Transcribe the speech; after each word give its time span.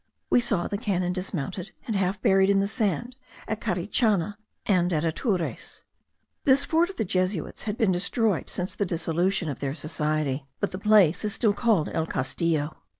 We 0.31 0.39
saw 0.39 0.65
the 0.67 0.79
cannon 0.79 1.13
dismounted, 1.13 1.73
and 1.85 1.95
half 1.95 2.19
buried 2.23 2.49
in 2.49 2.59
the 2.59 2.65
sand, 2.65 3.15
at 3.47 3.61
Carichana 3.61 4.35
and 4.65 4.91
at 4.91 5.03
Atures. 5.05 5.83
This 6.43 6.65
fort 6.65 6.89
of 6.89 6.95
the 6.95 7.05
Jesuits 7.05 7.65
has 7.65 7.75
been 7.75 7.91
destroyed 7.91 8.49
since 8.49 8.73
the 8.73 8.83
dissolution 8.83 9.47
of 9.47 9.59
their 9.59 9.75
society; 9.75 10.47
but 10.59 10.71
the 10.71 10.79
place 10.79 11.23
is 11.23 11.35
still 11.35 11.53
called 11.53 11.87
El 11.89 12.07
Castillo. 12.07 12.77